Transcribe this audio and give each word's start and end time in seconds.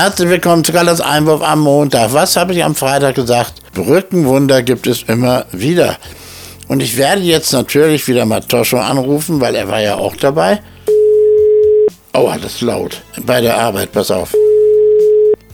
Herzlich 0.00 0.28
willkommen 0.28 0.62
zu 0.62 0.72
Gallas 0.72 1.00
Einwurf 1.00 1.42
am 1.42 1.58
Montag. 1.58 2.12
Was 2.12 2.36
habe 2.36 2.52
ich 2.52 2.62
am 2.62 2.76
Freitag 2.76 3.16
gesagt? 3.16 3.54
Brückenwunder 3.74 4.62
gibt 4.62 4.86
es 4.86 5.02
immer 5.02 5.46
wieder. 5.50 5.96
Und 6.68 6.84
ich 6.84 6.96
werde 6.96 7.22
jetzt 7.22 7.52
natürlich 7.52 8.06
wieder 8.06 8.24
Matoscho 8.24 8.78
anrufen, 8.78 9.40
weil 9.40 9.56
er 9.56 9.66
war 9.66 9.80
ja 9.80 9.96
auch 9.96 10.14
dabei. 10.14 10.60
Oh, 12.14 12.32
das 12.40 12.54
ist 12.54 12.60
laut. 12.60 13.02
Bei 13.26 13.40
der 13.40 13.58
Arbeit, 13.58 13.90
pass 13.90 14.12
auf. 14.12 14.32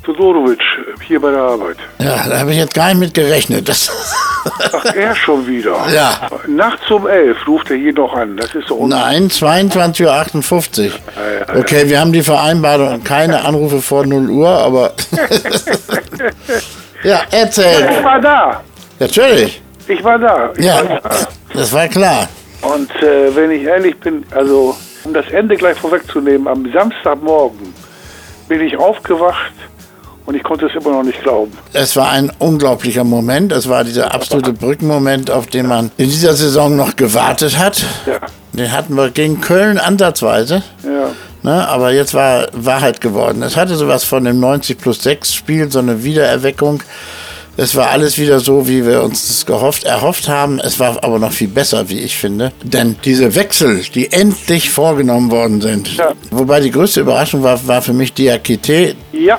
Todorovic, 0.02 0.60
hier 1.06 1.20
bei 1.22 1.30
der 1.30 1.40
Arbeit. 1.40 1.78
Ja, 1.98 2.28
da 2.28 2.40
habe 2.40 2.50
ich 2.50 2.58
jetzt 2.58 2.74
gar 2.74 2.88
nicht 2.88 2.98
mit 2.98 3.14
gerechnet. 3.14 3.66
Das 3.66 3.90
Ach, 4.72 4.84
er 4.94 5.14
schon 5.14 5.46
wieder. 5.46 5.74
Ja. 5.94 6.28
Nachts 6.46 6.90
um 6.90 7.06
elf 7.06 7.46
ruft 7.46 7.70
er 7.70 7.76
hier 7.76 7.92
noch 7.92 8.12
an. 8.14 8.36
Das 8.36 8.54
ist 8.54 8.68
so 8.68 8.86
Nein, 8.86 9.28
22.58 9.28 10.86
Uhr. 10.86 10.92
Okay, 11.56 11.88
wir 11.88 12.00
haben 12.00 12.12
die 12.12 12.22
Vereinbarung, 12.22 13.02
keine 13.04 13.44
Anrufe 13.44 13.80
vor 13.80 14.04
0 14.06 14.28
Uhr, 14.30 14.48
aber. 14.48 14.92
ja, 17.02 17.22
erzähl. 17.30 17.88
Ich 17.98 18.04
war 18.04 18.20
da. 18.20 18.60
Natürlich. 18.98 19.62
Ich 19.88 20.02
war 20.02 20.18
da. 20.18 20.50
Ich 20.56 20.58
war 20.58 20.64
Ja, 20.64 20.82
da. 21.02 21.10
das 21.54 21.72
war 21.72 21.88
klar. 21.88 22.28
Und 22.62 22.90
äh, 23.02 23.34
wenn 23.34 23.50
ich 23.50 23.62
ehrlich 23.62 23.98
bin, 24.00 24.24
also 24.30 24.74
um 25.04 25.12
das 25.12 25.26
Ende 25.30 25.56
gleich 25.56 25.78
vorwegzunehmen, 25.78 26.48
am 26.48 26.66
Samstagmorgen 26.72 27.74
bin 28.48 28.60
ich 28.62 28.76
aufgewacht 28.78 29.52
und 30.24 30.34
ich 30.34 30.42
konnte 30.42 30.66
es 30.66 30.72
immer 30.74 30.96
noch 30.96 31.02
nicht 31.02 31.22
glauben. 31.22 31.52
Es 31.74 31.94
war 31.96 32.10
ein 32.10 32.32
unglaublicher 32.38 33.04
Moment. 33.04 33.52
Es 33.52 33.68
war 33.68 33.84
dieser 33.84 34.14
absolute 34.14 34.54
Brückenmoment, 34.54 35.30
auf 35.30 35.46
den 35.48 35.66
man 35.66 35.90
in 35.98 36.08
dieser 36.08 36.32
Saison 36.32 36.74
noch 36.74 36.96
gewartet 36.96 37.58
hat. 37.58 37.84
Ja. 38.06 38.14
Den 38.54 38.72
hatten 38.72 38.94
wir 38.94 39.10
gegen 39.10 39.42
Köln 39.42 39.76
ansatzweise. 39.78 40.62
Ja. 40.82 41.10
Ne, 41.44 41.68
aber 41.68 41.92
jetzt 41.92 42.14
war 42.14 42.48
Wahrheit 42.54 43.00
geworden. 43.02 43.42
Es 43.42 43.54
hatte 43.56 43.76
sowas 43.76 44.02
von 44.02 44.24
dem 44.24 44.40
90 44.40 44.78
plus 44.78 45.02
6 45.02 45.34
Spiel, 45.34 45.70
so 45.70 45.78
eine 45.78 46.02
Wiedererweckung. 46.02 46.82
Es 47.58 47.76
war 47.76 47.90
alles 47.90 48.18
wieder 48.18 48.40
so, 48.40 48.66
wie 48.66 48.84
wir 48.86 49.02
uns 49.02 49.28
das 49.28 49.44
gehofft, 49.46 49.84
erhofft 49.84 50.26
haben. 50.26 50.58
Es 50.58 50.80
war 50.80 51.04
aber 51.04 51.18
noch 51.18 51.32
viel 51.32 51.48
besser, 51.48 51.88
wie 51.90 52.00
ich 52.00 52.16
finde. 52.16 52.50
Denn 52.62 52.96
diese 53.04 53.34
Wechsel, 53.34 53.82
die 53.94 54.10
endlich 54.10 54.70
vorgenommen 54.70 55.30
worden 55.30 55.60
sind, 55.60 55.96
Ja. 55.98 56.12
wobei 56.30 56.60
die 56.60 56.70
größte 56.70 57.00
Überraschung 57.02 57.42
war, 57.42 57.64
war 57.68 57.82
für 57.82 57.92
mich 57.92 58.14
Diakite. 58.14 58.96
Ja. 59.12 59.38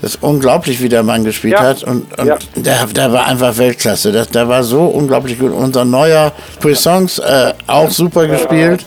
Das 0.00 0.14
ist 0.14 0.22
unglaublich, 0.22 0.80
wie 0.80 0.88
der 0.88 1.02
Mann 1.02 1.24
gespielt 1.24 1.54
Ja. 1.54 1.62
hat. 1.64 1.82
Und, 1.82 2.16
und 2.16 2.26
Ja. 2.28 2.38
der, 2.54 2.86
der 2.86 3.12
war 3.12 3.26
einfach 3.26 3.58
Weltklasse. 3.58 4.12
Das, 4.12 4.28
der 4.28 4.48
war 4.48 4.62
so 4.62 4.84
unglaublich 4.84 5.38
gut. 5.38 5.52
Unser 5.52 5.84
neuer 5.84 6.32
Puissance 6.60 7.20
äh, 7.22 7.52
auch 7.66 7.90
super 7.90 8.26
gespielt. 8.28 8.86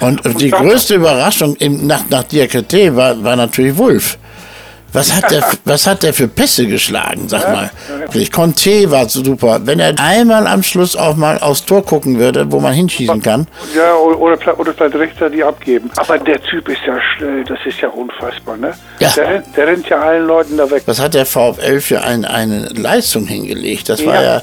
Und 0.00 0.40
die 0.40 0.50
größte 0.50 0.94
Überraschung 0.94 1.56
im, 1.56 1.86
nach, 1.86 2.08
nach 2.08 2.22
Diakite 2.24 2.94
war, 2.96 3.22
war 3.22 3.36
natürlich 3.36 3.76
Wolf. 3.76 4.18
Was 4.92 5.14
hat, 5.14 5.30
der, 5.30 5.44
was 5.64 5.86
hat 5.86 6.02
der 6.02 6.12
für 6.12 6.26
Pässe 6.26 6.66
geschlagen, 6.66 7.28
sag 7.28 7.52
mal. 7.52 7.70
Conte 8.32 8.90
war 8.90 9.08
super. 9.08 9.60
Wenn 9.64 9.78
er 9.78 9.94
einmal 9.98 10.46
am 10.46 10.62
Schluss 10.62 10.96
auch 10.96 11.14
mal 11.16 11.38
aufs 11.38 11.64
Tor 11.64 11.84
gucken 11.84 12.18
würde, 12.18 12.50
wo 12.50 12.58
man 12.60 12.72
hinschießen 12.72 13.22
kann. 13.22 13.46
Ja, 13.74 13.94
oder, 13.94 14.18
oder, 14.18 14.36
vielleicht- 14.36 14.94
Rechter, 14.94 15.30
die 15.30 15.44
abgeben. 15.44 15.90
Aber 15.96 16.18
der 16.18 16.42
Typ 16.42 16.68
ist 16.68 16.80
ja 16.86 16.98
schnell, 17.16 17.44
das 17.44 17.58
ist 17.64 17.80
ja 17.80 17.88
unfassbar, 17.88 18.56
ne? 18.56 18.74
Ja. 18.98 19.10
Der, 19.10 19.28
rennt- 19.28 19.56
der 19.56 19.66
rennt 19.66 19.88
ja 19.88 20.00
allen 20.00 20.26
Leuten 20.26 20.56
da 20.56 20.68
weg. 20.70 20.82
Was 20.86 21.00
hat 21.00 21.14
der 21.14 21.26
VfL 21.26 21.80
für 21.80 22.02
ein, 22.02 22.24
eine 22.24 22.68
Leistung 22.74 23.26
hingelegt? 23.26 23.88
Das 23.88 24.04
war 24.04 24.22
ja. 24.22 24.42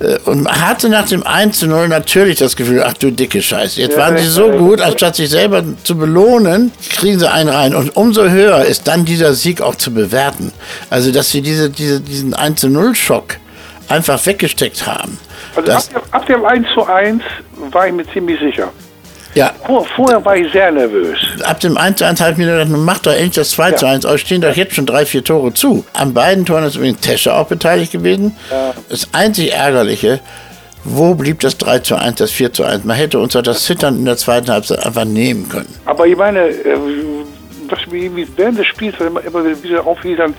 Äh, 0.00 0.18
und 0.24 0.42
man 0.42 0.60
hatte 0.66 0.88
nach 0.88 1.06
dem 1.06 1.22
1 1.26 1.58
zu 1.58 1.66
0 1.66 1.88
natürlich 1.88 2.38
das 2.38 2.56
Gefühl, 2.56 2.82
ach 2.84 2.94
du 2.94 3.10
dicke 3.10 3.40
Scheiße, 3.42 3.80
jetzt 3.80 3.96
waren 3.96 4.16
sie 4.18 4.26
so 4.26 4.48
gut, 4.58 4.80
anstatt 4.80 5.16
sich 5.16 5.30
selber 5.30 5.62
zu 5.84 5.96
belohnen, 5.96 6.72
kriegen 6.96 7.18
sie 7.18 7.30
einen 7.30 7.48
rein. 7.48 7.74
Und 7.74 7.96
umso 7.96 8.28
höher 8.28 8.64
ist 8.64 8.88
dann 8.88 9.04
dieser 9.04 9.34
Sieg 9.34 9.60
auch 9.60 9.74
zu 9.76 9.92
bewerten. 9.92 10.52
Also, 10.90 11.12
dass 11.12 11.30
sie 11.30 11.42
diese, 11.42 11.70
diese, 11.70 12.00
diesen 12.00 12.34
1 12.34 12.60
zu 12.60 12.68
0 12.68 12.94
Schock 12.94 13.36
einfach 13.88 14.24
weggesteckt 14.26 14.86
haben. 14.86 15.18
Also 15.56 15.72
ab, 15.72 15.82
dem- 15.92 16.02
ab 16.12 16.26
dem 16.26 16.44
1 16.44 16.66
zu 16.74 16.86
1 16.86 17.22
war 17.70 17.86
ich 17.88 17.92
mir 17.92 18.06
ziemlich 18.12 18.38
sicher. 18.40 18.72
Ja, 19.34 19.52
Vor, 19.66 19.86
vorher 19.96 20.24
war 20.24 20.36
ich 20.36 20.50
sehr 20.52 20.70
nervös. 20.70 21.18
ab 21.44 21.60
dem 21.60 21.76
1 21.76 21.98
zu 21.98 22.06
1 22.06 22.20
habe 22.20 22.32
ich 22.32 22.38
mir 22.38 22.46
gedacht, 22.46 22.68
macht 22.68 23.06
doch 23.06 23.12
endlich 23.12 23.34
das 23.34 23.50
2 23.50 23.72
zu 23.72 23.86
1. 23.86 24.04
Euch 24.06 24.22
stehen 24.22 24.40
doch 24.40 24.54
jetzt 24.54 24.74
schon 24.74 24.86
drei, 24.86 25.06
vier 25.06 25.22
Tore 25.22 25.52
zu. 25.54 25.84
An 25.92 26.12
beiden 26.14 26.44
Toren 26.44 26.64
ist 26.64 26.76
übrigens 26.76 27.00
Tesche 27.00 27.34
auch 27.34 27.46
beteiligt 27.46 27.92
gewesen. 27.92 28.36
Das 28.88 29.08
einzig 29.12 29.52
Ärgerliche, 29.52 30.20
wo 30.84 31.14
blieb 31.14 31.40
das 31.40 31.58
3 31.58 31.80
zu 31.80 31.96
1, 31.96 32.16
das 32.16 32.30
4 32.30 32.52
zu 32.52 32.64
1? 32.64 32.84
Man 32.84 32.96
hätte 32.96 33.18
uns 33.18 33.34
das 33.34 33.64
Zittern 33.64 33.98
in 33.98 34.04
der 34.04 34.16
zweiten 34.16 34.50
Halbzeit 34.50 34.84
einfach 34.84 35.04
nehmen 35.04 35.48
können. 35.48 35.72
Aber 35.84 36.06
ich 36.06 36.16
meine, 36.16 36.48
äh, 36.48 36.76
was 37.68 37.86
mir 37.90 38.04
irgendwie 38.04 38.26
während 38.36 38.58
des 38.58 38.66
Spiels 38.66 38.96
immer, 38.98 39.22
immer 39.24 39.44
wieder 39.62 39.84
dann 40.16 40.34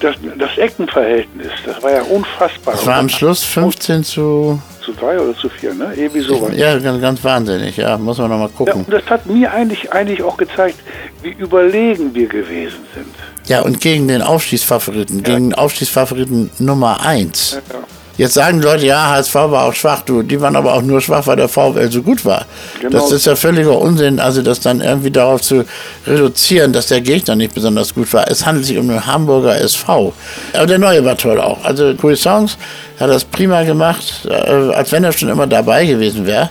das, 0.00 0.16
das 0.38 0.58
Eckenverhältnis, 0.58 1.48
das 1.64 1.82
war 1.82 1.92
ja 1.92 2.02
unfassbar. 2.02 2.74
Das 2.74 2.86
war 2.86 2.96
am 2.96 3.08
Schluss 3.08 3.42
15 3.44 4.04
zu. 4.04 4.60
Zu 4.82 4.92
drei 4.92 5.18
oder 5.18 5.34
zu 5.36 5.48
vier, 5.48 5.72
ne? 5.72 5.92
Irgendwie 5.96 6.20
sowas. 6.20 6.50
Ja, 6.54 6.78
ganz, 6.78 7.00
ganz 7.00 7.24
wahnsinnig, 7.24 7.76
ja. 7.78 7.96
Muss 7.96 8.18
man 8.18 8.28
nochmal 8.30 8.48
Ja, 8.50 8.54
gucken. 8.56 8.84
und 8.84 8.92
das 8.92 9.06
hat 9.06 9.24
mir 9.26 9.50
eigentlich, 9.52 9.90
eigentlich 9.92 10.22
auch 10.22 10.36
gezeigt, 10.36 10.78
wie 11.22 11.30
überlegen 11.30 12.14
wir 12.14 12.26
gewesen 12.28 12.80
sind. 12.94 13.06
Ja, 13.46 13.62
und 13.62 13.80
gegen 13.80 14.08
den 14.08 14.20
Aufstiegsfavoriten, 14.20 15.22
gegen 15.22 15.50
den 15.50 15.54
Aufstiegsfavoriten 15.54 16.50
Nummer 16.58 17.00
1. 17.04 17.60
Ja. 17.68 17.78
Jetzt 18.16 18.34
sagen 18.34 18.60
die 18.60 18.66
Leute, 18.66 18.86
ja, 18.86 19.10
HSV 19.10 19.34
war 19.34 19.64
auch 19.64 19.74
schwach, 19.74 20.02
du, 20.02 20.22
die 20.22 20.40
waren 20.40 20.54
aber 20.54 20.74
auch 20.74 20.82
nur 20.82 21.00
schwach, 21.00 21.26
weil 21.26 21.36
der 21.36 21.48
VfL 21.48 21.90
so 21.90 22.02
gut 22.02 22.24
war. 22.24 22.46
Genau. 22.80 22.92
Das 22.92 23.10
ist 23.10 23.26
ja 23.26 23.34
völliger 23.34 23.76
Unsinn, 23.78 24.20
also 24.20 24.40
das 24.42 24.60
dann 24.60 24.80
irgendwie 24.80 25.10
darauf 25.10 25.42
zu 25.42 25.64
reduzieren, 26.06 26.72
dass 26.72 26.86
der 26.86 27.00
Gegner 27.00 27.34
nicht 27.34 27.54
besonders 27.54 27.92
gut 27.92 28.12
war. 28.12 28.30
Es 28.30 28.46
handelt 28.46 28.66
sich 28.66 28.78
um 28.78 28.88
den 28.88 29.04
Hamburger 29.04 29.60
SV. 29.60 30.12
Aber 30.52 30.66
der 30.66 30.78
neue 30.78 31.04
war 31.04 31.16
toll 31.16 31.40
auch. 31.40 31.64
Also 31.64 31.94
Cuisance 31.94 32.56
hat 33.00 33.10
das 33.10 33.24
prima 33.24 33.64
gemacht, 33.64 34.28
äh, 34.28 34.32
als 34.32 34.92
wenn 34.92 35.02
er 35.02 35.12
schon 35.12 35.28
immer 35.28 35.48
dabei 35.48 35.84
gewesen 35.84 36.24
wäre. 36.24 36.50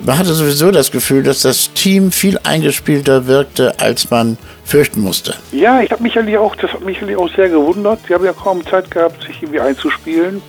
Man 0.00 0.18
hatte 0.18 0.32
sowieso 0.34 0.70
das 0.70 0.90
Gefühl, 0.90 1.22
dass 1.22 1.42
das 1.42 1.72
Team 1.72 2.10
viel 2.10 2.38
eingespielter 2.42 3.26
wirkte, 3.26 3.78
als 3.78 4.10
man 4.10 4.38
fürchten 4.64 5.00
musste. 5.00 5.34
Ja, 5.52 5.82
ich 5.82 5.90
habe 5.90 6.02
mich 6.02 6.18
eigentlich 6.18 6.38
auch, 6.38 6.56
das 6.56 6.72
hat 6.72 6.80
mich 6.80 7.00
eigentlich 7.00 7.16
auch 7.16 7.28
sehr 7.36 7.48
gewundert. 7.48 8.00
Die 8.08 8.14
haben 8.14 8.24
ja 8.24 8.32
kaum 8.32 8.66
Zeit 8.66 8.90
gehabt, 8.90 9.22
sich 9.22 9.42
irgendwie 9.42 9.60
einzuspielen. 9.60 10.42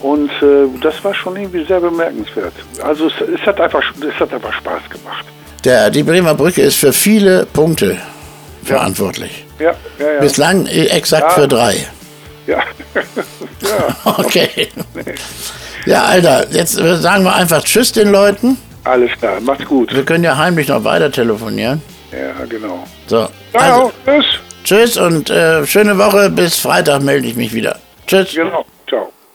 Und 0.00 0.30
äh, 0.42 0.66
das 0.82 1.02
war 1.04 1.14
schon 1.14 1.36
irgendwie 1.36 1.64
sehr 1.64 1.80
bemerkenswert. 1.80 2.52
Also 2.82 3.06
es, 3.06 3.14
es, 3.20 3.46
hat 3.46 3.60
einfach, 3.60 3.82
es 4.00 4.20
hat 4.20 4.32
einfach 4.32 4.52
Spaß 4.52 4.82
gemacht. 4.90 5.24
Der, 5.64 5.90
die 5.90 6.02
Bremer 6.02 6.34
Brücke 6.34 6.62
ist 6.62 6.76
für 6.76 6.92
viele 6.92 7.46
Punkte 7.46 7.96
verantwortlich. 8.64 9.44
Ja, 9.58 9.74
ja, 9.98 10.12
ja. 10.12 10.20
Bislang 10.20 10.66
äh, 10.66 10.86
exakt 10.86 11.30
Ja. 11.30 11.30
für 11.30 11.48
drei. 11.48 11.86
ja. 12.46 12.58
ja, 13.62 13.96
Okay. 14.18 14.68
Ja, 15.86 16.04
Alter, 16.04 16.46
jetzt 16.50 16.78
äh, 16.78 16.96
sagen 16.96 17.24
wir 17.24 17.34
einfach 17.34 17.62
Tschüss 17.64 17.92
den 17.92 18.10
Leuten. 18.10 18.58
alles 18.84 19.10
klar. 19.18 19.40
Macht's 19.40 19.64
gut. 19.64 19.94
Wir 19.94 20.04
können 20.04 20.24
ja 20.24 20.36
heimlich 20.36 20.68
noch 20.68 20.84
weiter 20.84 21.10
telefonieren. 21.10 21.80
Ja, 22.12 22.44
genau. 22.46 22.84
So. 23.06 23.28
Also, 23.52 23.92
tschüss. 24.04 24.24
tschüss 24.64 24.96
und 24.96 25.30
äh, 25.30 25.66
schöne 25.66 25.96
Woche. 25.98 26.28
Bis 26.30 26.58
Freitag 26.58 27.02
melde 27.02 27.26
ich 27.28 27.34
mich 27.36 27.52
wieder. 27.54 27.78
Tschüss. 28.06 28.34
Genau. 28.34 28.64